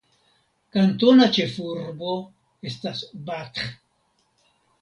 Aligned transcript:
Kantona 0.77 1.27
ĉefurbo 1.35 2.15
estas 2.73 3.05
Bath. 3.29 3.63